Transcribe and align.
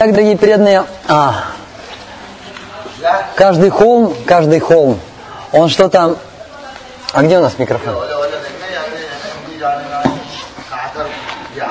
Так, 0.00 0.12
дорогие 0.12 0.38
преданные, 0.38 0.86
а, 1.08 1.44
каждый 3.34 3.68
холм, 3.68 4.14
каждый 4.24 4.58
холм, 4.58 4.98
он 5.52 5.68
что-то... 5.68 6.16
А 7.12 7.22
где 7.22 7.36
у 7.36 7.42
нас 7.42 7.58
микрофон? 7.58 7.96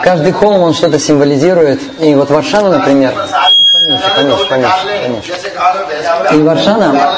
Каждый 0.03 0.31
холм, 0.31 0.61
он 0.61 0.75
что-то 0.75 0.99
символизирует. 0.99 1.81
И 1.99 2.13
вот 2.13 2.29
Варшана, 2.29 2.69
например, 2.69 3.15
поменьше, 3.15 4.13
поменьше, 4.15 4.47
поменьше, 4.47 4.77
поменьше. 5.01 6.35
И 6.35 6.43
Варшана, 6.43 7.15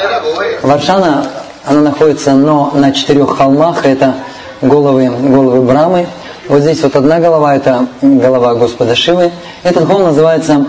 Варшана, 0.62 1.26
она 1.66 1.80
находится, 1.82 2.32
но 2.32 2.70
на 2.72 2.90
четырех 2.90 3.36
холмах, 3.36 3.84
это 3.84 4.14
головы, 4.62 5.10
головы 5.10 5.60
Брамы. 5.60 6.06
Вот 6.48 6.62
здесь 6.62 6.82
вот 6.82 6.96
одна 6.96 7.18
голова, 7.18 7.54
это 7.54 7.86
голова 8.00 8.54
Господа 8.54 8.96
Шивы. 8.96 9.30
Этот 9.62 9.86
холм 9.86 10.04
называется 10.04 10.64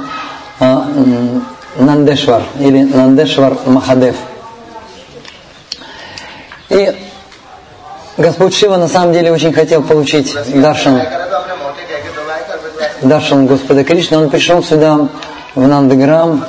Нандешвар 0.59 2.43
или 2.59 2.83
Нандешвар 2.83 3.57
Махадев. 3.65 4.15
И 6.69 6.91
Господь 8.17 8.55
Шива 8.55 8.77
на 8.77 8.87
самом 8.87 9.13
деле 9.13 9.31
очень 9.31 9.53
хотел 9.53 9.81
получить 9.81 10.35
даршан, 10.53 11.01
даршан 13.01 13.47
Господа 13.47 13.83
Кришны. 13.83 14.17
Он 14.17 14.29
пришел 14.29 14.63
сюда 14.63 15.07
в 15.55 15.67
Нандаграм, 15.67 16.45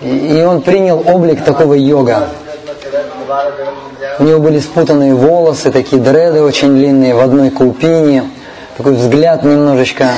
и 0.00 0.44
он 0.46 0.62
принял 0.62 1.02
облик 1.06 1.44
такого 1.44 1.74
йога. 1.74 2.28
У 4.18 4.24
него 4.24 4.40
были 4.40 4.58
спутанные 4.60 5.14
волосы, 5.14 5.70
такие 5.70 6.00
дреды 6.00 6.42
очень 6.42 6.74
длинные, 6.74 7.14
в 7.14 7.20
одной 7.20 7.50
купине. 7.50 8.30
Такой 8.76 8.94
взгляд 8.94 9.42
немножечко, 9.42 10.10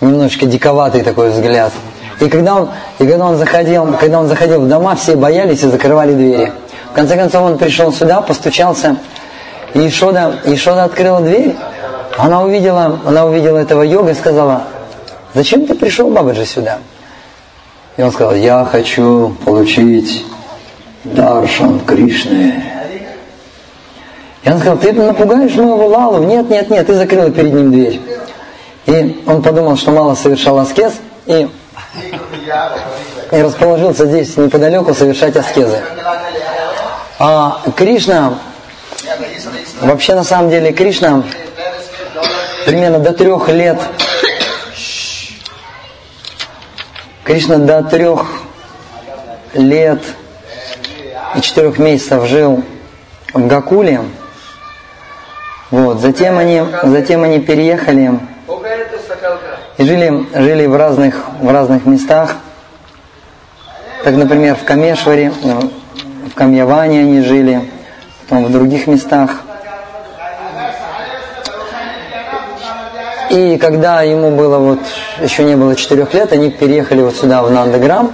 немножечко 0.00 0.46
диковатый 0.46 1.02
такой 1.02 1.30
взгляд. 1.30 1.72
И 2.20 2.28
когда 2.28 2.56
он, 2.56 2.70
и 2.98 3.06
когда 3.06 3.26
он 3.26 3.36
заходил, 3.36 3.94
когда 3.98 4.20
он 4.20 4.28
заходил 4.28 4.60
в 4.60 4.68
дома, 4.68 4.94
все 4.94 5.16
боялись 5.16 5.62
и 5.62 5.68
закрывали 5.68 6.14
двери. 6.14 6.52
В 6.90 6.94
конце 6.94 7.16
концов 7.16 7.42
он 7.42 7.58
пришел 7.58 7.92
сюда, 7.92 8.20
постучался, 8.20 8.96
и 9.74 9.86
Ишода, 9.86 10.40
Ишода 10.44 10.84
открыла 10.84 11.20
дверь. 11.20 11.56
Она 12.18 12.42
увидела, 12.42 12.98
она 13.06 13.24
увидела 13.24 13.58
этого 13.58 13.82
йога 13.82 14.10
и 14.10 14.14
сказала, 14.14 14.64
зачем 15.32 15.66
ты 15.66 15.74
пришел, 15.74 16.10
Бабаджи, 16.10 16.44
сюда? 16.44 16.78
И 17.96 18.02
он 18.02 18.10
сказал, 18.10 18.34
я 18.34 18.66
хочу 18.70 19.34
получить 19.44 20.24
Даршан 21.04 21.80
Кришны. 21.80 22.62
И 24.42 24.50
он 24.50 24.58
сказал, 24.58 24.78
ты 24.78 24.92
напугаешь 24.92 25.54
моего 25.54 25.86
Лалу? 25.86 26.24
Нет, 26.24 26.50
нет, 26.50 26.68
нет, 26.70 26.86
ты 26.86 26.94
закрыла 26.94 27.30
перед 27.30 27.52
ним 27.52 27.70
дверь. 27.70 28.00
И 28.86 29.22
он 29.26 29.42
подумал, 29.42 29.76
что 29.76 29.90
мало 29.90 30.14
совершал 30.14 30.58
аскез, 30.58 30.94
и, 31.26 31.48
и 33.30 33.36
расположился 33.42 34.06
здесь 34.06 34.36
неподалеку 34.36 34.94
совершать 34.94 35.36
аскезы. 35.36 35.80
А 37.18 37.60
Кришна, 37.76 38.38
вообще 39.80 40.14
на 40.14 40.24
самом 40.24 40.50
деле 40.50 40.72
Кришна 40.72 41.22
примерно 42.64 42.98
до 42.98 43.12
трех 43.12 43.48
лет, 43.48 43.78
Кришна 47.24 47.58
до 47.58 47.82
трех 47.82 48.26
лет 49.54 50.02
и 51.36 51.40
четырех 51.40 51.78
месяцев 51.78 52.26
жил 52.26 52.64
в 53.32 53.46
Гакуле. 53.46 54.00
Вот. 55.70 56.00
Затем 56.00 56.38
они, 56.38 56.62
затем 56.82 57.22
они 57.22 57.38
переехали 57.38 58.18
и 59.80 59.84
жили, 59.84 60.26
жили 60.34 60.66
в 60.66 60.76
разных, 60.76 61.24
в 61.40 61.50
разных 61.50 61.86
местах. 61.86 62.36
Так, 64.04 64.14
например, 64.14 64.54
в 64.54 64.64
Камешваре, 64.64 65.32
в 65.32 66.34
Камьяване 66.34 67.00
они 67.00 67.22
жили, 67.22 67.70
потом 68.28 68.44
в 68.44 68.52
других 68.52 68.86
местах. 68.86 69.40
И 73.30 73.56
когда 73.56 74.02
ему 74.02 74.36
было 74.36 74.58
вот, 74.58 74.80
еще 75.22 75.44
не 75.44 75.56
было 75.56 75.74
четырех 75.74 76.12
лет, 76.12 76.30
они 76.32 76.50
переехали 76.50 77.00
вот 77.00 77.16
сюда, 77.16 77.42
в 77.42 77.50
Нандаграм. 77.50 78.12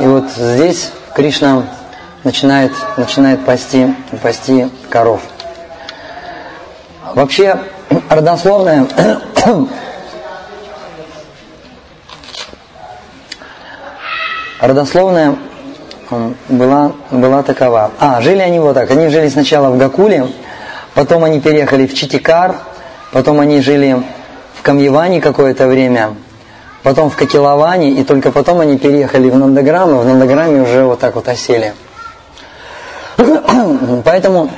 И 0.00 0.04
вот 0.04 0.30
здесь 0.30 0.90
Кришна 1.14 1.64
начинает, 2.22 2.72
начинает 2.96 3.44
пасти, 3.44 3.94
пасти 4.22 4.70
коров. 4.88 5.20
Вообще, 7.14 7.58
родословная 8.08 8.86
родословная 14.66 15.36
была, 16.48 16.92
была 17.10 17.42
такова. 17.42 17.90
А, 17.98 18.20
жили 18.20 18.40
они 18.40 18.58
вот 18.58 18.74
так. 18.74 18.90
Они 18.90 19.08
жили 19.08 19.28
сначала 19.28 19.70
в 19.70 19.78
Гакуле, 19.78 20.26
потом 20.94 21.24
они 21.24 21.40
переехали 21.40 21.86
в 21.86 21.94
Читикар, 21.94 22.56
потом 23.12 23.40
они 23.40 23.60
жили 23.60 24.02
в 24.54 24.62
Камьеване 24.62 25.20
какое-то 25.20 25.66
время, 25.66 26.14
потом 26.82 27.10
в 27.10 27.16
Кокеловане, 27.16 27.90
и 27.90 28.04
только 28.04 28.30
потом 28.30 28.60
они 28.60 28.78
переехали 28.78 29.30
в 29.30 29.36
Нандаграм, 29.36 29.90
и 29.90 29.98
в 29.98 30.04
Нандаграме 30.04 30.62
уже 30.62 30.84
вот 30.84 31.00
так 31.00 31.14
вот 31.14 31.28
осели. 31.28 31.74
Поэтому 34.04 34.50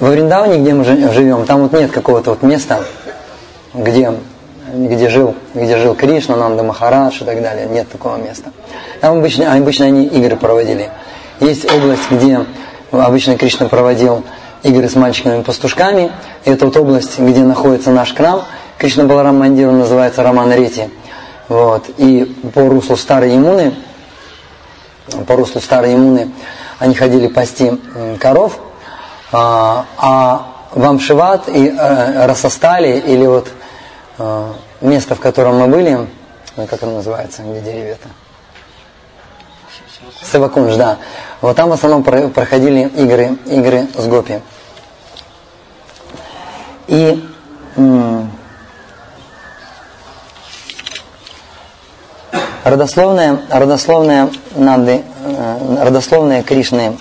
во 0.00 0.10
Вриндаване, 0.10 0.58
где 0.58 0.74
мы 0.74 0.84
живем, 0.84 1.44
там 1.46 1.62
вот 1.62 1.72
нет 1.72 1.90
какого-то 1.90 2.30
вот 2.30 2.42
места, 2.42 2.80
где, 3.74 4.12
где, 4.76 5.08
жил, 5.08 5.34
где 5.54 5.76
жил 5.76 5.94
Кришна, 5.94 6.36
Нанда 6.36 6.62
Махарадж 6.62 7.22
и 7.22 7.24
так 7.24 7.42
далее. 7.42 7.66
Нет 7.66 7.90
такого 7.90 8.16
места. 8.16 8.50
Там 9.00 9.18
обычно, 9.18 9.52
обычно 9.52 9.86
они 9.86 10.06
игры 10.06 10.36
проводили. 10.36 10.90
Есть 11.40 11.70
область, 11.70 12.10
где 12.10 12.44
обычно 12.90 13.36
Кришна 13.36 13.66
проводил 13.66 14.24
игры 14.62 14.88
с 14.88 14.94
мальчиками-пастушками. 14.94 16.12
И 16.44 16.50
это 16.50 16.66
вот 16.66 16.76
область, 16.76 17.18
где 17.18 17.42
находится 17.42 17.90
наш 17.90 18.14
храм. 18.14 18.42
Кришна 18.78 19.04
Баларам 19.04 19.38
Мандир 19.38 19.70
называется 19.70 20.22
Роман 20.22 20.52
Рети. 20.52 20.90
Вот. 21.48 21.84
И 21.96 22.24
по 22.54 22.68
руслу 22.68 22.96
Старой 22.96 23.34
Имуны, 23.34 23.74
по 25.26 25.36
руслу 25.36 25.60
Старой 25.60 25.94
Имуны 25.94 26.30
они 26.78 26.94
ходили 26.94 27.28
пасти 27.28 27.78
коров, 28.20 28.58
а, 29.32 29.86
а 29.96 30.46
в 30.72 30.84
Амшиват 30.84 31.48
и 31.48 31.68
э, 31.68 32.26
Расостали, 32.26 32.98
или 32.98 33.26
вот 33.26 33.48
место, 34.80 35.14
в 35.14 35.20
котором 35.20 35.58
мы 35.58 35.68
были, 35.68 36.08
ну, 36.56 36.66
как 36.66 36.82
оно 36.82 36.96
называется, 36.96 37.42
где 37.42 37.60
деревья-то? 37.60 38.08
Севакунж, 40.22 40.74
да. 40.76 40.98
Вот 41.40 41.56
там 41.56 41.68
в 41.68 41.72
основном 41.72 42.02
проходили 42.02 42.88
игры, 42.88 43.36
игры 43.46 43.86
с 43.94 44.06
гопи. 44.06 44.40
И 46.88 47.22
родословная, 52.64 53.40
родословная 53.50 54.30
Нанды, 54.54 55.02
э, 55.24 55.84
родословная 55.84 56.42
Кришны, 56.42 56.98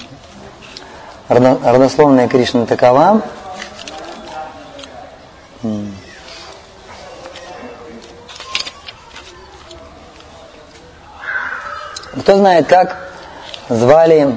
родословная 1.27 2.27
Кришны 2.27 2.65
такова. 2.65 3.21
Кто 12.25 12.37
знает, 12.37 12.65
как 12.65 12.97
звали, 13.69 14.35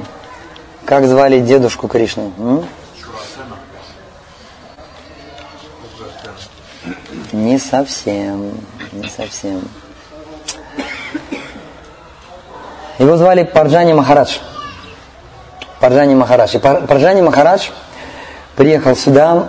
как 0.84 1.06
звали 1.06 1.41
дедушку 1.41 1.88
Кришны? 1.88 2.31
М? 2.37 2.69
Не 7.32 7.59
совсем, 7.59 8.53
не 8.93 9.09
совсем. 9.09 9.66
Его 12.99 13.17
звали 13.17 13.44
Парджани 13.44 13.94
Махарадж. 13.94 14.37
Парджани 15.81 16.14
Махарадж. 16.14 16.56
И 16.56 16.58
Парджани 16.58 17.23
Махарадж 17.23 17.70
приехал 18.55 18.96
сюда, 18.96 19.49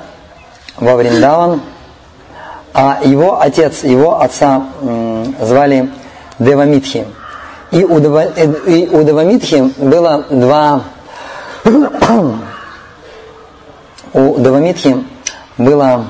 во 0.77 0.95
Вриндаван, 0.95 1.61
а 2.73 3.01
его 3.03 3.41
отец, 3.41 3.83
его 3.83 4.21
отца 4.21 4.63
звали 5.41 5.91
Девамитхи. 6.39 7.05
И 7.71 7.83
у, 7.83 7.99
Дева, 7.99 8.25
и 8.25 8.87
у 8.87 9.03
Девамитхи 9.03 9.71
было 9.77 10.25
два... 10.29 10.83
у 14.13 14.39
Девамитхи 14.39 15.05
было 15.57 16.05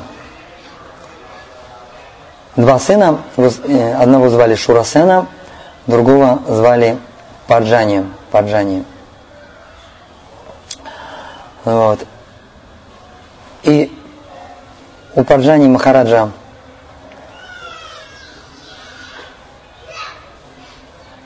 два 2.56 2.80
сына. 2.80 3.20
Э, 3.38 3.96
одного 3.96 4.30
звали 4.30 4.56
Шурасена, 4.56 5.28
другого 5.88 6.40
звали 6.48 6.98
Парджани. 7.48 8.06
Парджани. 8.32 8.86
Вот. 11.66 12.00
И 13.64 13.92
у 15.16 15.24
Парджани 15.24 15.68
Махараджа 15.68 16.32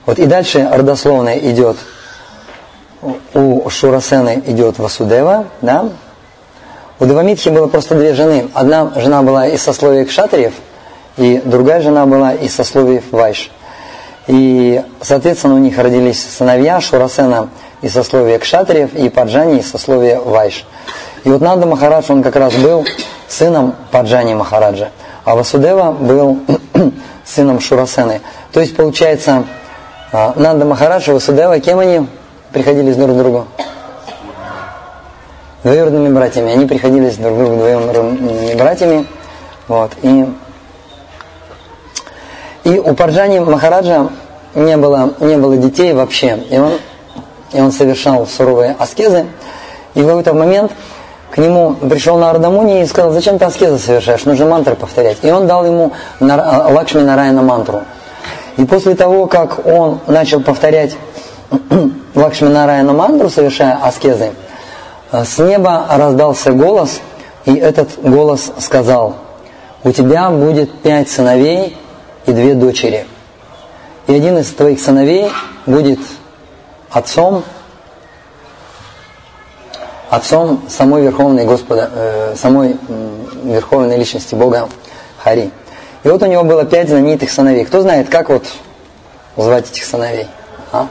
Вот 0.06 0.20
и 0.20 0.26
дальше 0.26 0.70
родословная 0.72 1.38
идет, 1.38 1.78
у 3.34 3.70
Шурасены 3.70 4.44
идет 4.46 4.78
Васудева, 4.78 5.46
да? 5.62 5.90
У 7.00 7.06
Девамитхи 7.06 7.50
было 7.50 7.68
просто 7.68 7.96
две 7.96 8.14
жены. 8.14 8.50
Одна 8.54 8.92
жена 8.96 9.24
была 9.24 9.48
из 9.48 9.62
сословия 9.62 10.06
кшатриев, 10.06 10.54
и 11.18 11.42
другая 11.44 11.82
жена 11.82 12.06
была 12.06 12.34
из 12.34 12.54
сословий 12.54 13.02
Вайш. 13.12 13.50
И, 14.28 14.82
соответственно, 15.02 15.56
у 15.56 15.60
них 15.60 15.78
родились 15.78 16.22
сыновья 16.22 16.80
Шурасена 16.82 17.50
из 17.82 17.94
сословия 17.94 18.40
кшатриев 18.40 18.94
и 18.94 19.10
Паджани 19.10 19.60
из 19.60 19.72
сословия 19.72 20.20
Вайш. 20.20 20.66
И 21.24 21.30
вот 21.30 21.42
Нанда 21.42 21.66
Махарадж, 21.66 22.06
он 22.10 22.24
как 22.24 22.36
раз 22.36 22.54
был 22.56 22.86
сыном 23.28 23.76
Паджани 23.92 24.34
Махараджа, 24.34 24.90
а 25.24 25.36
Васудева 25.36 25.92
был 25.92 26.40
сыном 27.26 27.60
Шурасены. 27.60 28.22
То 28.52 28.60
есть, 28.60 28.76
получается, 28.76 29.46
Нанда 30.14 30.64
Махарадж 30.64 31.10
Васудева, 31.10 31.60
кем 31.60 31.80
они 31.80 32.06
приходились 32.52 32.96
друг 32.96 33.16
к 33.16 33.18
другу? 33.18 33.48
Двоюродными 35.64 36.14
братьями. 36.14 36.52
Они 36.52 36.68
приходились 36.68 37.18
друг 37.18 37.34
к 37.34 37.38
другу 37.40 37.56
двоюродными 37.56 38.54
братьями. 38.54 39.08
Вот. 39.68 39.92
И, 40.04 40.28
и 42.64 42.78
у 42.78 42.94
Парджани 42.94 43.40
Махараджа 43.40 44.10
не 44.54 44.78
было, 44.78 45.16
не 45.20 45.36
было 45.36 45.58
детей 45.58 45.94
вообще. 45.94 46.38
И 46.52 46.60
он, 46.60 46.74
и 47.52 47.60
он 47.60 47.72
совершал 47.72 48.28
суровые 48.28 48.76
аскезы. 48.78 49.26
И 49.96 50.02
в 50.04 50.06
какой-то 50.06 50.36
момент 50.36 50.74
к 51.32 51.40
нему 51.40 51.74
пришел 51.74 52.20
Нардамуни 52.20 52.84
и 52.84 52.86
сказал, 52.86 53.12
зачем 53.14 53.40
ты 53.40 53.46
аскезы 53.46 53.80
совершаешь, 53.80 54.26
нужно 54.26 54.46
мантры 54.46 54.76
повторять. 54.76 55.18
И 55.24 55.32
он 55.32 55.48
дал 55.48 55.66
ему 55.66 55.92
Лакшми 56.20 57.02
Нараяна 57.02 57.42
мантру. 57.42 57.82
И 58.58 58.66
после 58.66 58.96
того, 58.96 59.28
как 59.28 59.66
он 59.66 60.00
начал 60.08 60.42
повторять 60.42 60.96
Лакшми 62.16 62.50
Нараяна 62.50 62.94
мантру, 62.94 63.30
совершая 63.30 63.78
аскезы, 63.82 64.34
э, 65.12 65.24
с 65.24 65.38
неба 65.40 65.86
раздался 65.90 66.52
голос, 66.52 67.02
и 67.46 67.56
этот 67.56 68.00
голос 68.02 68.52
сказал, 68.60 69.16
у 69.84 69.92
тебя 69.92 70.30
будет 70.30 70.82
пять 70.82 71.10
сыновей 71.10 71.78
и 72.26 72.32
две 72.32 72.54
дочери. 72.54 73.06
И 74.08 74.14
один 74.14 74.38
из 74.38 74.50
твоих 74.52 74.80
сыновей 74.80 75.32
будет 75.66 76.00
отцом 76.92 77.44
отцом 80.10 80.62
самой 80.70 81.02
Верховной 81.02 81.46
Господа, 81.46 81.90
э, 81.92 82.36
самой 82.36 82.78
Верховной 83.44 83.98
Личности 83.98 84.36
Бога 84.36 84.70
Хари. 85.18 85.50
И 86.04 86.10
вот 86.10 86.22
у 86.22 86.26
него 86.26 86.44
было 86.44 86.66
пять 86.66 86.90
знаменитых 86.90 87.32
сыновей. 87.32 87.66
Кто 87.66 87.82
знает, 87.82 88.10
как 88.10 88.30
вот 88.30 88.46
звать 89.38 89.70
этих 89.70 89.86
сыновей? 89.86 90.28
А? 90.72 90.88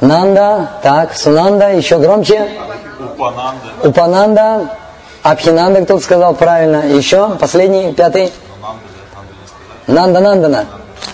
Нанда, 0.00 0.70
так, 0.82 1.14
Сунанда, 1.14 1.72
еще 1.74 1.98
громче. 1.98 2.48
Упананда. 2.98 3.88
Упананда, 3.88 4.76
Абхинанда, 5.22 5.84
кто-то 5.84 6.02
сказал 6.02 6.34
правильно. 6.34 6.86
Еще, 6.86 7.36
последний, 7.40 7.92
пятый. 7.92 8.32
Нанда 9.86 10.20
Нандана. 10.20 10.66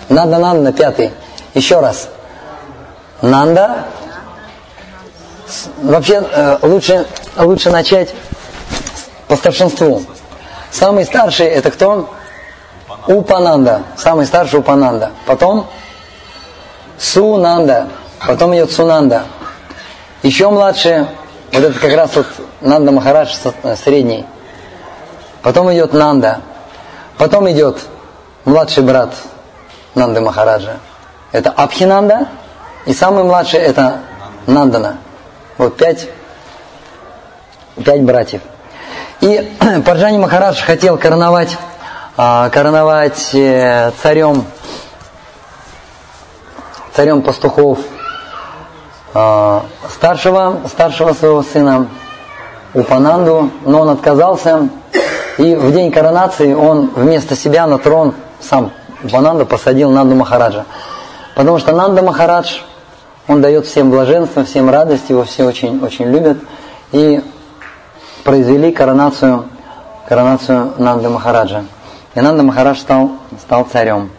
Нанда 0.08 0.38
Нандана, 0.38 0.72
пятый. 0.72 1.12
Еще 1.54 1.80
раз. 1.80 2.08
Нанда, 3.22 3.84
вообще 5.82 6.22
э, 6.30 6.58
лучше, 6.62 7.06
лучше 7.36 7.70
начать 7.70 8.14
по 9.26 9.36
старшинству. 9.36 10.02
Самый 10.70 11.04
старший 11.04 11.46
это 11.46 11.70
кто? 11.70 12.10
Упананда. 13.06 13.82
Самый 13.96 14.26
старший 14.26 14.60
Упананда. 14.60 15.10
Потом 15.26 15.66
Сунанда. 16.98 17.88
Потом 18.26 18.54
идет 18.54 18.72
Сунанда. 18.72 19.24
Еще 20.22 20.48
младший, 20.50 21.06
вот 21.52 21.62
это 21.62 21.78
как 21.78 21.94
раз 21.94 22.10
вот 22.16 22.26
Нанда 22.60 22.92
Махарадж 22.92 23.34
э, 23.62 23.76
средний. 23.76 24.26
Потом 25.42 25.72
идет 25.72 25.92
Нанда. 25.92 26.40
Потом 27.16 27.48
идет 27.50 27.78
младший 28.44 28.82
брат 28.82 29.14
Нанды 29.94 30.20
Махараджа. 30.20 30.76
Это 31.32 31.50
Абхинанда. 31.50 32.28
И 32.86 32.92
самый 32.92 33.24
младший 33.24 33.60
это 33.60 34.00
Нандана. 34.46 34.98
Вот 35.56 35.76
пять, 35.76 36.08
пять 37.84 38.02
братьев. 38.02 38.40
И 39.20 39.52
Парджани 39.84 40.16
Махарадж 40.16 40.62
хотел 40.62 40.96
короновать, 40.96 41.56
а, 42.16 42.50
короновать 42.50 43.34
э, 43.34 43.90
царем, 44.00 44.44
царем 46.94 47.22
пастухов 47.22 47.80
а, 49.14 49.64
старшего, 49.90 50.60
старшего 50.68 51.14
своего 51.14 51.42
сына 51.42 51.88
Упананду, 52.74 53.50
но 53.64 53.80
он 53.80 53.90
отказался. 53.90 54.68
И 55.38 55.54
в 55.54 55.72
день 55.72 55.90
коронации 55.90 56.52
он 56.52 56.90
вместо 56.94 57.34
себя 57.34 57.66
на 57.66 57.78
трон 57.78 58.14
сам 58.40 58.70
Упананду 59.02 59.46
посадил 59.46 59.90
Нанду 59.90 60.14
Махараджа. 60.14 60.64
Потому 61.34 61.58
что 61.58 61.72
Нанда 61.72 62.02
Махарадж 62.02 62.58
он 63.26 63.42
дает 63.42 63.66
всем 63.66 63.90
блаженство, 63.90 64.44
всем 64.44 64.70
радость, 64.70 65.10
его 65.10 65.24
все 65.24 65.44
очень, 65.44 65.82
очень 65.84 66.06
любят. 66.06 66.38
И 66.92 67.22
произвели 68.24 68.72
коронацию, 68.72 69.48
коронацию 70.08 70.74
Нанды 70.78 71.08
Махараджа. 71.08 71.64
И 72.14 72.20
Нанда 72.20 72.42
Махарадж 72.42 72.78
стал, 72.78 73.12
стал 73.40 73.64
царем. 73.64 74.10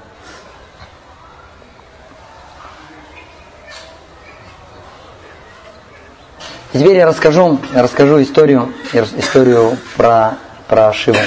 И 6.71 6.77
теперь 6.77 6.97
я 6.97 7.07
расскажу, 7.07 7.59
я 7.73 7.81
расскажу 7.81 8.21
историю, 8.21 8.71
историю 8.93 9.77
про, 9.97 10.37
про 10.67 10.93
Шиву. 10.93 11.17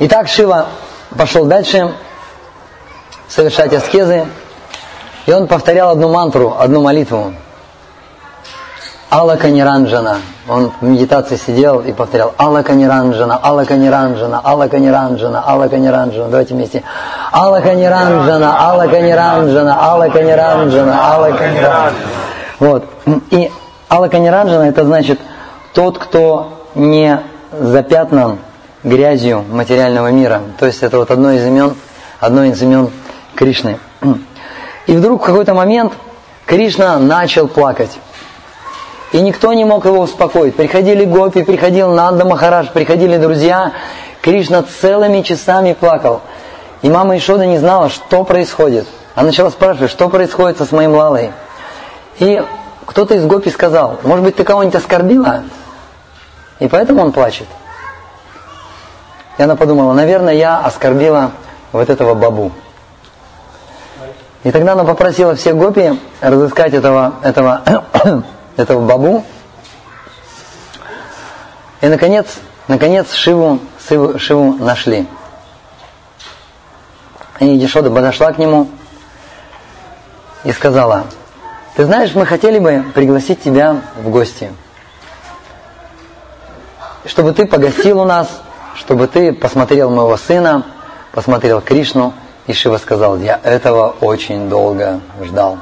Итак, 0.00 0.28
Шива 0.28 0.66
пошел 1.16 1.44
дальше, 1.46 1.94
совершать 3.28 3.72
аскезы. 3.72 4.26
И 5.26 5.32
он 5.32 5.46
повторял 5.46 5.90
одну 5.90 6.08
мантру, 6.08 6.56
одну 6.58 6.82
молитву. 6.82 7.34
Алла 9.14 9.36
Каниранджана. 9.36 10.20
Он 10.48 10.72
в 10.80 10.84
медитации 10.86 11.36
сидел 11.36 11.80
и 11.80 11.92
повторял 11.92 12.32
Алла 12.38 12.62
Каниранджана, 12.62 13.38
Алла 13.42 13.64
Каниранджана, 13.66 14.40
Алла 14.42 14.68
Каниранджана, 14.68 15.44
Алла 15.46 15.68
Каниранджана. 15.68 16.30
Давайте 16.30 16.54
вместе. 16.54 16.82
Алла 17.30 17.60
Каниранджана, 17.60 18.56
Алла 18.58 18.86
Каниранджана, 18.86 19.76
Алла 19.78 20.08
Каниранджана, 20.08 20.98
Алла 20.98 21.30
Каниранджана. 21.30 21.92
Вот. 22.58 22.84
И 23.30 23.52
Алла 23.90 24.08
Каниранджана 24.08 24.62
это 24.62 24.82
значит 24.86 25.20
тот, 25.74 25.98
кто 25.98 26.64
не 26.74 27.20
запятнан 27.52 28.38
грязью 28.82 29.44
материального 29.46 30.10
мира. 30.10 30.40
То 30.58 30.64
есть 30.64 30.82
это 30.82 30.96
вот 30.96 31.10
одно 31.10 31.32
из 31.32 31.44
имен, 31.44 31.74
одно 32.18 32.44
из 32.44 32.62
имен 32.62 32.90
Кришны. 33.34 33.78
И 34.86 34.96
вдруг 34.96 35.20
в 35.20 35.26
какой-то 35.26 35.52
момент 35.52 35.92
Кришна 36.46 36.98
начал 36.98 37.46
плакать. 37.46 37.98
И 39.12 39.20
никто 39.20 39.52
не 39.52 39.64
мог 39.64 39.84
его 39.84 40.00
успокоить. 40.00 40.56
Приходили 40.56 41.04
гопи, 41.04 41.42
приходил 41.42 41.92
Нанда 41.92 42.24
Махарадж, 42.24 42.68
приходили 42.72 43.18
друзья. 43.18 43.72
Кришна 44.22 44.62
целыми 44.62 45.20
часами 45.20 45.74
плакал. 45.74 46.22
И 46.80 46.88
мама 46.88 47.16
Ишода 47.16 47.44
не 47.44 47.58
знала, 47.58 47.90
что 47.90 48.24
происходит. 48.24 48.86
Она 49.14 49.26
начала 49.26 49.50
спрашивать, 49.50 49.90
что 49.90 50.08
происходит 50.08 50.56
со 50.56 50.64
с 50.64 50.72
моим 50.72 50.94
Лалой. 50.94 51.32
И 52.18 52.42
кто-то 52.86 53.14
из 53.14 53.26
гопи 53.26 53.50
сказал, 53.50 53.98
может 54.02 54.24
быть, 54.24 54.36
ты 54.36 54.44
кого-нибудь 54.44 54.76
оскорбила? 54.76 55.42
И 56.58 56.68
поэтому 56.68 57.02
он 57.02 57.12
плачет. 57.12 57.46
И 59.36 59.42
она 59.42 59.56
подумала, 59.56 59.92
наверное, 59.92 60.34
я 60.34 60.58
оскорбила 60.60 61.32
вот 61.72 61.90
этого 61.90 62.14
бабу. 62.14 62.50
И 64.44 64.50
тогда 64.50 64.72
она 64.72 64.84
попросила 64.84 65.34
всех 65.34 65.56
гопи 65.56 65.98
разыскать 66.20 66.72
этого, 66.72 67.14
этого, 67.22 67.62
этого 68.56 68.86
бабу. 68.86 69.24
И 71.80 71.86
наконец, 71.86 72.26
наконец 72.68 73.12
Шиву, 73.12 73.58
Шиву, 73.86 74.18
Шиву 74.18 74.52
нашли. 74.54 75.06
И 77.40 77.46
Ешода 77.46 77.90
подошла 77.90 78.32
к 78.32 78.38
нему 78.38 78.68
и 80.44 80.52
сказала, 80.52 81.06
ты 81.74 81.84
знаешь, 81.84 82.14
мы 82.14 82.26
хотели 82.26 82.58
бы 82.58 82.84
пригласить 82.94 83.42
тебя 83.42 83.82
в 83.96 84.10
гости, 84.10 84.52
чтобы 87.06 87.32
ты 87.32 87.46
погостил 87.46 88.00
у 88.00 88.04
нас, 88.04 88.28
чтобы 88.76 89.08
ты 89.08 89.32
посмотрел 89.32 89.90
моего 89.90 90.16
сына, 90.16 90.64
посмотрел 91.12 91.60
Кришну, 91.60 92.14
и 92.46 92.52
Шива 92.52 92.78
сказал, 92.78 93.18
я 93.18 93.40
этого 93.42 93.94
очень 94.00 94.48
долго 94.48 95.00
ждал. 95.22 95.58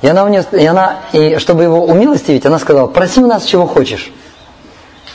И 0.00 0.06
она, 0.06 0.24
мне, 0.24 0.44
и 0.52 0.66
она, 0.66 1.00
и 1.12 1.38
чтобы 1.38 1.64
его 1.64 1.84
умилостивить, 1.84 2.46
она 2.46 2.58
сказала, 2.58 2.86
проси 2.86 3.20
у 3.20 3.26
нас 3.26 3.44
чего 3.44 3.66
хочешь. 3.66 4.10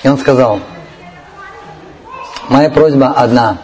И 0.03 0.07
он 0.07 0.17
сказал, 0.17 0.59
моя 2.49 2.69
просьба 2.69 3.07
одна. 3.07 3.59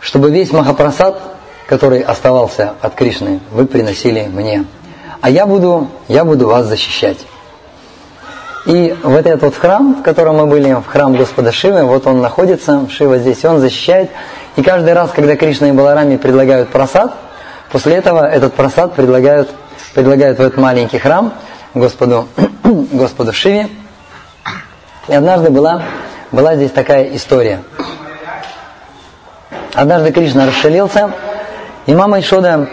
чтобы 0.00 0.30
весь 0.30 0.50
Махапрасад, 0.50 1.20
который 1.68 2.00
оставался 2.00 2.72
от 2.80 2.94
Кришны, 2.94 3.40
вы 3.52 3.66
приносили 3.66 4.22
мне. 4.22 4.64
А 5.20 5.30
я 5.30 5.46
буду, 5.46 5.88
я 6.08 6.24
буду 6.24 6.48
вас 6.48 6.66
защищать. 6.66 7.18
И 8.66 8.96
вот 9.02 9.26
этот 9.26 9.42
вот 9.42 9.54
храм, 9.54 9.96
в 10.00 10.02
котором 10.02 10.36
мы 10.38 10.46
были, 10.46 10.72
в 10.72 10.86
храм 10.86 11.14
Господа 11.14 11.52
Шивы, 11.52 11.84
вот 11.84 12.06
он 12.06 12.20
находится, 12.20 12.86
Шива 12.90 13.18
здесь, 13.18 13.44
он 13.44 13.60
защищает. 13.60 14.10
И 14.56 14.62
каждый 14.62 14.92
раз, 14.92 15.10
когда 15.14 15.36
Кришна 15.36 15.68
и 15.68 15.72
Баларами 15.72 16.16
предлагают 16.16 16.70
просад, 16.70 17.14
после 17.72 17.96
этого 17.96 18.28
этот 18.28 18.54
просад 18.54 18.94
предлагают, 18.94 19.50
предлагают 19.94 20.38
в 20.38 20.42
этот 20.42 20.58
маленький 20.58 20.98
храм 20.98 21.32
Господу, 21.74 22.28
Господу 22.64 23.32
Шиве. 23.32 23.68
И 25.08 25.14
однажды 25.14 25.50
была, 25.50 25.82
была 26.30 26.56
здесь 26.56 26.70
такая 26.70 27.14
история. 27.16 27.62
Однажды 29.74 30.12
Кришна 30.12 30.46
расшалился, 30.46 31.12
и 31.86 31.94
мама 31.94 32.20
Ишода, 32.20 32.68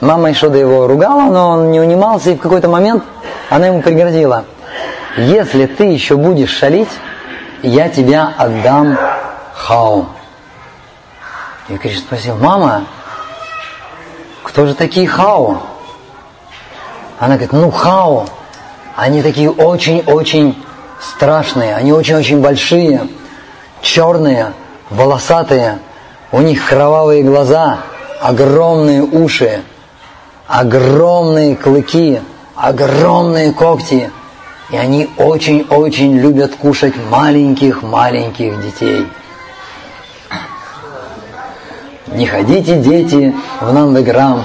мама 0.00 0.30
Ишода 0.32 0.58
его 0.58 0.86
ругала, 0.86 1.30
но 1.30 1.50
он 1.50 1.70
не 1.70 1.80
унимался, 1.80 2.30
и 2.30 2.36
в 2.36 2.40
какой-то 2.40 2.68
момент 2.68 3.02
она 3.50 3.66
ему 3.66 3.82
пригрозила– 3.82 4.44
если 5.16 5.66
ты 5.66 5.84
еще 5.84 6.16
будешь 6.16 6.56
шалить, 6.56 6.88
я 7.62 7.88
тебя 7.88 8.32
отдам 8.38 8.96
Хау. 9.54 10.06
И 11.68 11.76
Кришна 11.76 12.00
спросил, 12.00 12.36
мама, 12.36 12.84
кто 14.50 14.66
же 14.66 14.74
такие 14.74 15.06
Хау? 15.06 15.58
Она 17.18 17.36
говорит, 17.36 17.52
ну 17.52 17.70
Хау, 17.70 18.26
они 18.96 19.22
такие 19.22 19.50
очень-очень 19.50 20.60
страшные, 21.00 21.76
они 21.76 21.92
очень-очень 21.92 22.40
большие, 22.40 23.08
черные, 23.80 24.52
волосатые, 24.90 25.78
у 26.32 26.40
них 26.40 26.68
кровавые 26.68 27.22
глаза, 27.22 27.78
огромные 28.20 29.02
уши, 29.02 29.62
огромные 30.48 31.54
клыки, 31.56 32.20
огромные 32.56 33.52
когти– 33.52 34.10
и 34.70 34.76
они 34.76 35.08
очень-очень 35.16 36.16
любят 36.18 36.54
кушать 36.54 36.94
маленьких-маленьких 37.10 38.62
детей. 38.62 39.06
Не 42.12 42.26
ходите, 42.26 42.76
дети, 42.76 43.34
в 43.60 43.72
Нандаграм, 43.72 44.44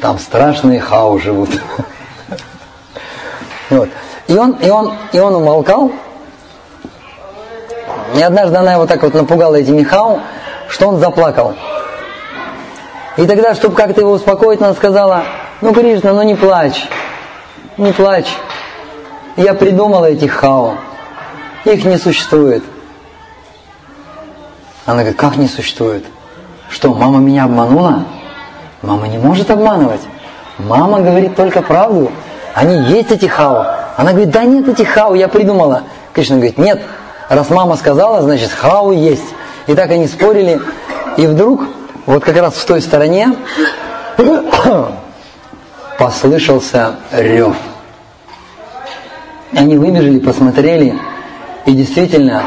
там 0.00 0.18
страшные 0.18 0.80
хау 0.80 1.18
живут. 1.18 1.50
Вот. 3.70 3.88
И 4.28 4.36
он, 4.36 4.52
и 4.60 4.68
он, 4.68 4.92
и 5.12 5.18
он 5.18 5.34
умолкал. 5.34 5.90
И 8.14 8.20
однажды 8.20 8.58
она 8.58 8.74
его 8.74 8.86
так 8.86 9.02
вот 9.02 9.14
напугала 9.14 9.54
этими 9.54 9.82
хау, 9.82 10.20
что 10.68 10.88
он 10.88 10.98
заплакал. 10.98 11.54
И 13.16 13.26
тогда, 13.26 13.54
чтобы 13.54 13.74
как-то 13.74 14.02
его 14.02 14.12
успокоить, 14.12 14.60
она 14.60 14.74
сказала, 14.74 15.24
ну, 15.62 15.72
Кришна, 15.72 16.12
ну 16.12 16.22
не 16.22 16.34
плачь, 16.34 16.86
не 17.78 17.92
плачь. 17.92 18.36
Я 19.36 19.54
придумала 19.54 20.06
этих 20.10 20.32
хао. 20.32 20.76
Их 21.64 21.84
не 21.86 21.96
существует. 21.96 22.62
Она 24.84 24.98
говорит, 24.98 25.18
как 25.18 25.36
не 25.36 25.48
существует? 25.48 26.04
Что, 26.72 26.94
мама 26.94 27.18
меня 27.18 27.44
обманула? 27.44 28.04
Мама 28.80 29.06
не 29.06 29.18
может 29.18 29.50
обманывать. 29.50 30.00
Мама 30.58 31.00
говорит 31.00 31.36
только 31.36 31.60
правду. 31.60 32.10
Они 32.54 32.78
есть 32.94 33.10
эти 33.10 33.26
хао. 33.26 33.66
Она 33.98 34.12
говорит, 34.12 34.30
да 34.30 34.44
нет 34.44 34.66
этих 34.68 34.88
хао, 34.88 35.14
я 35.14 35.28
придумала. 35.28 35.82
Кришна 36.14 36.36
говорит, 36.36 36.56
нет, 36.56 36.80
раз 37.28 37.50
мама 37.50 37.76
сказала, 37.76 38.22
значит 38.22 38.50
хао 38.50 38.90
есть. 38.90 39.34
И 39.66 39.74
так 39.74 39.90
они 39.90 40.06
спорили. 40.06 40.60
И 41.18 41.26
вдруг, 41.26 41.60
вот 42.06 42.24
как 42.24 42.36
раз 42.36 42.54
в 42.54 42.64
той 42.64 42.80
стороне, 42.80 43.34
послышался 45.98 46.96
рев. 47.12 47.54
Они 49.54 49.76
выбежали, 49.76 50.18
посмотрели, 50.18 50.98
и 51.66 51.72
действительно 51.72 52.44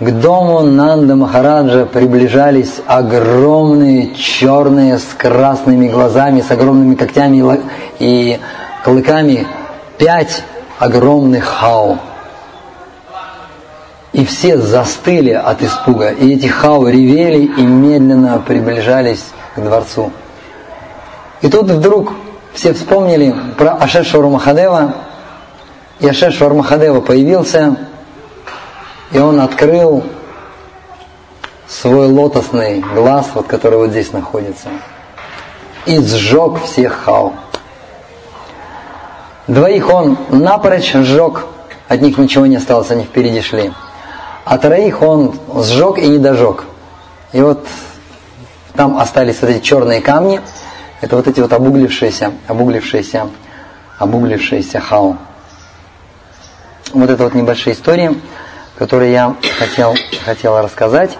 к 0.00 0.10
дому 0.12 0.62
Нанда 0.62 1.14
Махараджа 1.14 1.84
приближались 1.84 2.80
огромные 2.86 4.14
черные 4.14 4.98
с 4.98 5.04
красными 5.16 5.88
глазами, 5.88 6.40
с 6.40 6.50
огромными 6.50 6.94
когтями 6.94 7.60
и 7.98 8.40
клыками 8.82 9.46
пять 9.98 10.42
огромных 10.78 11.44
хау. 11.44 11.98
И 14.12 14.24
все 14.24 14.56
застыли 14.56 15.32
от 15.32 15.62
испуга, 15.62 16.08
и 16.08 16.34
эти 16.34 16.46
хау 16.46 16.88
ревели 16.88 17.44
и 17.44 17.62
медленно 17.62 18.42
приближались 18.44 19.24
к 19.54 19.60
дворцу. 19.60 20.10
И 21.42 21.48
тут 21.48 21.70
вдруг 21.70 22.14
все 22.54 22.72
вспомнили 22.72 23.34
про 23.58 23.74
Ашешвару 23.74 24.30
Махадева, 24.30 24.94
Яшеш 26.00 26.40
Вармахадева 26.40 27.02
появился, 27.02 27.76
и 29.10 29.18
он 29.18 29.40
открыл 29.40 30.04
свой 31.68 32.08
лотосный 32.08 32.80
глаз, 32.80 33.30
вот 33.34 33.46
который 33.46 33.78
вот 33.78 33.90
здесь 33.90 34.12
находится, 34.12 34.68
и 35.86 35.98
сжег 35.98 36.62
всех 36.64 36.92
хау. 36.92 37.34
Двоих 39.46 39.88
он 39.88 40.16
напрочь 40.28 40.92
сжег, 40.92 41.46
от 41.88 42.00
них 42.00 42.18
ничего 42.18 42.46
не 42.46 42.56
осталось, 42.56 42.90
они 42.90 43.04
впереди 43.04 43.40
шли. 43.40 43.72
А 44.44 44.58
троих 44.58 45.02
он 45.02 45.38
сжег 45.54 45.98
и 45.98 46.08
не 46.08 46.18
дожег. 46.18 46.64
И 47.32 47.40
вот 47.40 47.66
там 48.74 48.98
остались 48.98 49.40
вот 49.40 49.50
эти 49.50 49.62
черные 49.62 50.00
камни, 50.00 50.40
это 51.00 51.16
вот 51.16 51.26
эти 51.26 51.40
вот 51.40 51.52
обуглившиеся, 51.52 52.32
обуглившиеся, 52.46 53.28
обуглившиеся 53.98 54.80
хау 54.80 55.16
вот 56.92 57.10
это 57.10 57.24
вот 57.24 57.34
небольшая 57.34 57.74
история, 57.74 58.14
которую 58.80 59.10
я 59.10 59.36
хотел, 59.58 59.94
хотел 60.24 60.58
рассказать. 60.58 61.18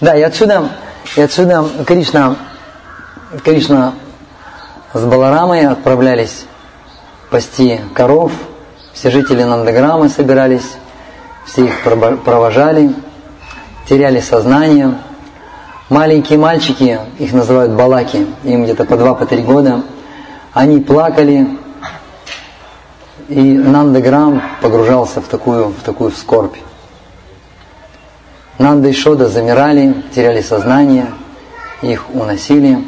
Да, 0.00 0.16
и 0.16 0.22
отсюда, 0.22 0.68
и 1.14 1.20
отсюда 1.20 1.64
Кришна, 1.86 2.34
Кришна 3.44 3.92
с 4.92 5.00
Баларамой 5.04 5.64
отправлялись 5.64 6.44
пасти 7.30 7.80
коров, 7.94 8.32
все 8.92 9.12
жители 9.12 9.44
Нандаграмы 9.44 10.08
собирались, 10.08 10.72
все 11.46 11.66
их 11.66 11.82
провожали, 11.84 12.92
теряли 13.88 14.18
сознание. 14.18 14.98
Маленькие 15.88 16.40
мальчики, 16.40 16.98
их 17.20 17.32
называют 17.32 17.70
балаки, 17.74 18.26
им 18.42 18.64
где-то 18.64 18.86
по 18.86 18.96
два, 18.96 19.14
по 19.14 19.24
три 19.24 19.42
года, 19.42 19.82
они 20.52 20.80
плакали, 20.80 21.46
и 23.28 23.40
Нандаграм 23.40 24.42
погружался 24.60 25.20
в 25.20 25.28
такую, 25.28 25.68
в 25.68 25.82
такую 25.84 26.10
скорбь. 26.10 26.56
Нанда 28.58 28.88
и 28.88 28.92
Шода 28.92 29.28
замирали, 29.28 30.02
теряли 30.14 30.42
сознание, 30.42 31.06
их 31.80 32.04
уносили. 32.14 32.86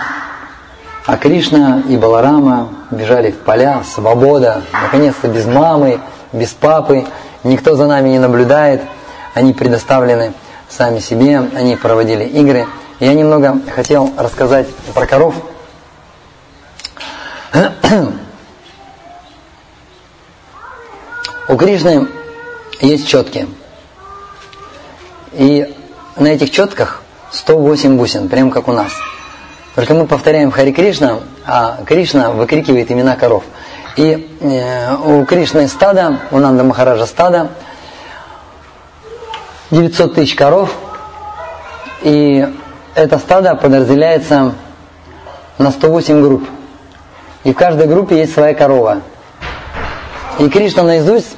А 1.07 1.17
Кришна 1.17 1.83
и 1.89 1.97
Баларама 1.97 2.69
бежали 2.91 3.31
в 3.31 3.39
поля, 3.39 3.83
свобода, 3.85 4.63
наконец-то 4.73 5.29
без 5.29 5.47
мамы, 5.47 6.01
без 6.33 6.51
папы, 6.51 7.07
никто 7.43 7.77
за 7.77 7.87
нами 7.87 8.11
не 8.11 8.19
наблюдает, 8.19 8.83
они 9.35 9.53
предоставлены 9.53 10.33
сами 10.69 10.99
себе, 10.99 11.39
они 11.55 11.77
проводили 11.77 12.25
игры. 12.25 12.67
Я 13.01 13.15
немного 13.15 13.59
хотел 13.75 14.13
рассказать 14.17 14.69
про 14.95 15.07
коров. 15.07 15.35
У 21.49 21.57
Кришны 21.57 22.09
есть 22.81 23.07
четки. 23.07 23.47
И 25.37 25.75
на 26.17 26.29
этих 26.29 26.51
четках 26.51 27.03
108 27.33 27.97
бусин, 27.97 28.29
прям 28.29 28.51
как 28.51 28.69
у 28.69 28.73
нас. 28.73 28.93
Только 29.75 29.95
мы 29.95 30.07
повторяем 30.07 30.51
Хари 30.51 30.73
Кришна, 30.73 31.21
а 31.47 31.81
Кришна 31.85 32.31
выкрикивает 32.31 32.91
имена 32.91 33.17
коров. 33.17 33.45
И 33.97 34.37
э, 34.41 34.97
у 34.97 35.25
Кришны 35.25 35.69
стада, 35.69 36.21
у 36.31 36.39
Нанда 36.39 36.65
Махараджа 36.65 37.07
стада, 37.07 37.49
900 39.71 40.15
тысяч 40.15 40.35
коров, 40.35 40.75
и 42.03 42.47
это 42.95 43.19
стадо 43.19 43.55
подразделяется 43.57 44.55
на 45.59 45.71
108 45.71 46.23
групп. 46.23 46.49
И 47.43 47.53
в 47.53 47.57
каждой 47.57 47.87
группе 47.87 48.19
есть 48.19 48.35
своя 48.35 48.55
корова– 48.55 49.03
и 50.39 50.49
Кришна 50.49 50.83
наизусть 50.83 51.37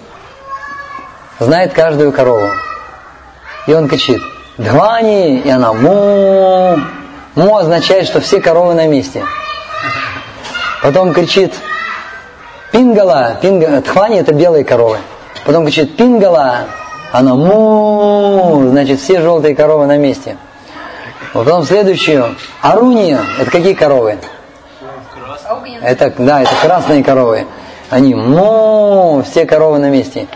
знает 1.38 1.74
каждую 1.74 2.12
корову. 2.12 2.48
И 3.66 3.74
он 3.74 3.88
кричит, 3.88 4.22
Дхвани, 4.58 5.40
и 5.40 5.50
она 5.50 5.72
му. 5.72 6.78
Му 7.34 7.56
означает, 7.56 8.06
что 8.06 8.20
все 8.20 8.40
коровы 8.40 8.74
на 8.74 8.86
месте. 8.86 9.22
Потом 10.82 11.12
кричит 11.12 11.52
Пингала, 12.72 13.36
пинга, 13.42 13.82
Дхвани 13.82 14.18
это 14.18 14.32
белые 14.32 14.64
коровы. 14.64 14.98
Потом 15.44 15.64
кричит 15.64 15.96
Пингала, 15.96 16.60
она 17.12 17.34
му, 17.34 18.68
значит 18.70 19.00
все 19.00 19.20
желтые 19.20 19.54
коровы 19.54 19.86
на 19.86 19.98
месте. 19.98 20.36
Потом 21.32 21.64
следующую. 21.64 22.34
Аруния. 22.62 23.20
Это 23.38 23.50
какие 23.50 23.74
коровы? 23.74 24.18
Это, 25.82 26.12
да, 26.16 26.42
это 26.42 26.52
красные 26.62 27.04
коровы. 27.04 27.46
Они, 27.90 28.14
мо, 28.14 29.22
все 29.22 29.44
коровы 29.44 29.78
на 29.78 29.90
месте. 29.90 30.26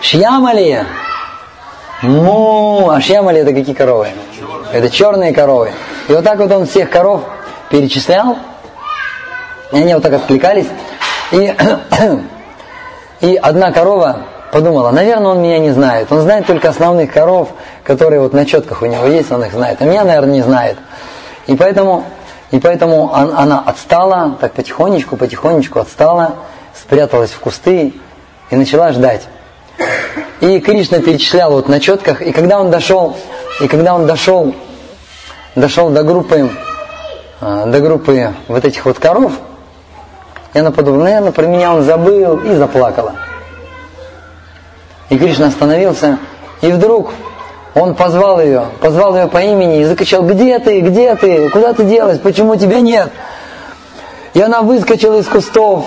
Шьямали. 0.00 0.84
Му, 2.02 2.90
а 2.90 3.00
шьямали 3.00 3.40
это 3.40 3.52
какие 3.52 3.74
коровы? 3.74 4.08
Это 4.72 4.90
черные 4.90 5.32
коровы. 5.32 5.72
И 6.08 6.12
вот 6.12 6.24
так 6.24 6.38
вот 6.38 6.50
он 6.52 6.66
всех 6.66 6.90
коров 6.90 7.22
перечислял. 7.70 8.36
И 9.72 9.78
они 9.78 9.94
вот 9.94 10.02
так 10.02 10.12
откликались. 10.12 10.66
И, 11.32 11.54
и 13.20 13.36
одна 13.36 13.72
корова 13.72 14.26
подумала, 14.52 14.90
наверное, 14.90 15.32
он 15.32 15.42
меня 15.42 15.58
не 15.58 15.70
знает. 15.70 16.12
Он 16.12 16.20
знает 16.20 16.46
только 16.46 16.68
основных 16.68 17.12
коров, 17.12 17.48
которые 17.82 18.20
вот 18.20 18.32
на 18.32 18.44
четках 18.44 18.82
у 18.82 18.86
него 18.86 19.06
есть, 19.06 19.32
он 19.32 19.44
их 19.44 19.52
знает. 19.52 19.80
А 19.80 19.84
меня, 19.84 20.04
наверное, 20.04 20.34
не 20.34 20.42
знает. 20.42 20.76
И 21.46 21.56
поэтому, 21.56 22.04
и 22.50 22.58
поэтому 22.58 23.14
она 23.14 23.62
отстала, 23.64 24.36
так 24.40 24.52
потихонечку, 24.52 25.16
потихонечку 25.16 25.78
отстала, 25.78 26.34
спряталась 26.74 27.30
в 27.30 27.40
кусты 27.40 27.94
и 28.50 28.56
начала 28.56 28.92
ждать. 28.92 29.22
И 30.40 30.60
Кришна 30.60 31.00
перечислял 31.00 31.52
вот 31.52 31.68
на 31.68 31.80
четках, 31.80 32.22
и 32.22 32.32
когда 32.32 32.60
он 32.60 32.70
дошел, 32.70 33.16
и 33.60 33.68
когда 33.68 33.94
он 33.94 34.06
дошел, 34.06 34.54
дошел 35.54 35.90
до 35.90 36.02
группы, 36.02 36.50
а, 37.40 37.66
до 37.66 37.80
группы 37.80 38.34
вот 38.48 38.64
этих 38.64 38.84
вот 38.84 38.98
коров, 38.98 39.32
и 40.54 40.58
она 40.58 40.70
подумала, 40.70 41.04
наверное, 41.04 41.32
про 41.32 41.46
меня 41.46 41.74
он 41.74 41.82
забыл 41.82 42.38
и 42.38 42.54
заплакала. 42.54 43.14
И 45.08 45.18
Кришна 45.18 45.48
остановился, 45.48 46.18
и 46.62 46.72
вдруг 46.72 47.12
он 47.74 47.94
позвал 47.94 48.40
ее, 48.40 48.66
позвал 48.80 49.16
ее 49.16 49.28
по 49.28 49.38
имени 49.38 49.80
и 49.80 49.84
закричал, 49.84 50.22
где 50.22 50.58
ты, 50.58 50.80
где 50.80 51.14
ты, 51.14 51.48
куда 51.50 51.74
ты 51.74 51.84
делась, 51.84 52.18
почему 52.18 52.56
тебя 52.56 52.80
нет? 52.80 53.10
И 54.32 54.40
она 54.40 54.62
выскочила 54.62 55.18
из 55.18 55.26
кустов, 55.26 55.84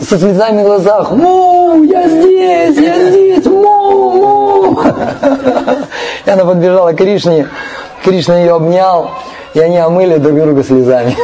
со 0.00 0.18
слезами 0.18 0.62
в 0.62 0.64
глазах. 0.64 1.10
Му, 1.10 1.82
я 1.84 2.08
здесь, 2.08 2.76
я 2.76 3.10
здесь, 3.10 3.46
му, 3.46 4.12
му. 4.12 4.80
И 6.26 6.30
она 6.30 6.44
подбежала 6.44 6.92
к 6.92 6.96
Кришне. 6.96 7.48
Кришна 8.04 8.38
ее 8.38 8.54
обнял, 8.54 9.10
и 9.54 9.60
они 9.60 9.78
омыли 9.78 10.18
друг 10.18 10.38
друга 10.38 10.62
слезами. 10.62 11.16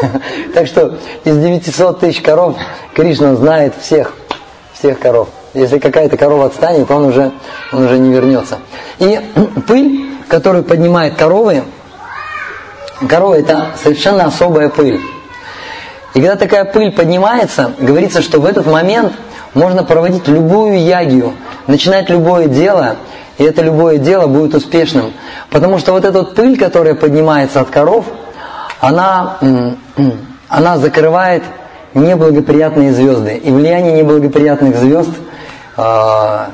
Так 0.54 0.66
что 0.66 0.96
из 1.24 1.38
900 1.38 2.00
тысяч 2.00 2.20
коров 2.22 2.56
Кришна 2.94 3.34
знает 3.34 3.74
всех, 3.80 4.14
всех 4.72 4.98
коров. 4.98 5.28
Если 5.52 5.78
какая-то 5.78 6.16
корова 6.16 6.46
отстанет, 6.46 6.90
он 6.90 7.06
уже, 7.06 7.32
он 7.72 7.84
уже 7.84 7.98
не 7.98 8.12
вернется. 8.12 8.58
И 8.98 9.20
пыль, 9.68 10.10
которую 10.28 10.64
поднимают 10.64 11.14
коровы, 11.14 11.62
корова 13.08 13.34
это 13.34 13.68
совершенно 13.82 14.24
особая 14.24 14.68
пыль. 14.68 15.00
И 16.14 16.20
когда 16.20 16.36
такая 16.36 16.64
пыль 16.64 16.92
поднимается, 16.92 17.72
говорится, 17.78 18.22
что 18.22 18.40
в 18.40 18.46
этот 18.46 18.66
момент 18.66 19.12
можно 19.52 19.82
проводить 19.82 20.28
любую 20.28 20.80
ягию, 20.80 21.34
начинать 21.66 22.08
любое 22.08 22.46
дело, 22.46 22.96
и 23.36 23.42
это 23.42 23.62
любое 23.62 23.98
дело 23.98 24.28
будет 24.28 24.54
успешным. 24.54 25.12
Потому 25.50 25.78
что 25.78 25.92
вот 25.92 26.04
эта 26.04 26.20
вот 26.20 26.36
пыль, 26.36 26.56
которая 26.56 26.94
поднимается 26.94 27.60
от 27.60 27.70
коров, 27.70 28.04
она, 28.80 29.38
она 30.48 30.78
закрывает 30.78 31.42
неблагоприятные 31.94 32.92
звезды. 32.92 33.36
И 33.36 33.50
влияние 33.50 33.94
неблагоприятных 33.94 34.76
звезд 34.76 35.10
э, 35.76 36.46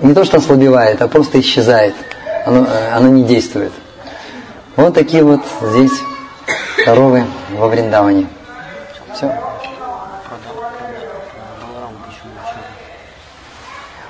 не 0.00 0.14
то 0.14 0.24
что 0.24 0.38
ослабевает, 0.38 1.02
а 1.02 1.08
просто 1.08 1.40
исчезает. 1.40 1.94
Оно, 2.46 2.64
э, 2.64 2.90
оно 2.94 3.08
не 3.08 3.24
действует. 3.24 3.72
Вот 4.76 4.94
такие 4.94 5.24
вот 5.24 5.40
здесь 5.62 5.92
коровы 6.84 7.24
во 7.56 7.68
Вриндаване. 7.68 8.26
Все. 9.18 9.34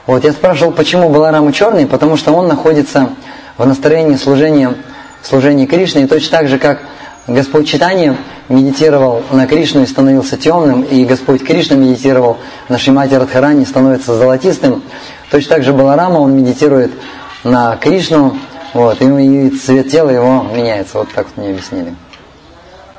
Вот 0.06 0.22
я 0.24 0.32
спрашивал, 0.32 0.72
почему 0.72 1.08
Баларама 1.08 1.50
черный, 1.50 1.86
потому 1.86 2.18
что 2.18 2.32
он 2.32 2.46
находится 2.46 3.10
в 3.56 3.66
настроении 3.66 4.16
служения, 4.16 4.74
служения 5.22 5.66
Кришне, 5.66 6.02
и 6.02 6.06
точно 6.06 6.38
так 6.38 6.48
же, 6.48 6.58
как 6.58 6.82
Господь 7.26 7.66
Читание 7.66 8.18
медитировал 8.50 9.22
на 9.30 9.46
Кришну 9.46 9.82
и 9.82 9.86
становился 9.86 10.36
темным, 10.36 10.82
и 10.82 11.06
Господь 11.06 11.42
Кришна 11.42 11.76
медитировал 11.76 12.36
на 12.68 12.76
Шимати 12.76 13.14
Радхарани 13.14 13.62
и 13.62 13.66
становится 13.66 14.14
золотистым, 14.14 14.82
точно 15.30 15.56
так 15.56 15.64
же 15.64 15.72
Баларама, 15.72 16.18
он 16.18 16.36
медитирует 16.36 16.92
на 17.44 17.76
Кришну, 17.76 18.36
вот, 18.74 19.00
и 19.00 19.50
цвет 19.50 19.90
тела 19.90 20.10
его 20.10 20.46
меняется, 20.54 20.98
вот 20.98 21.08
так 21.14 21.28
вот 21.28 21.36
мне 21.38 21.50
объяснили. 21.50 21.94